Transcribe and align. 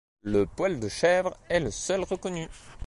Le 0.23 0.47
poil 0.47 0.79
de 0.79 0.89
chèvre 0.89 1.37
est 1.47 1.59
le 1.59 1.69
seul 1.69 2.01
reconnu. 2.01 2.47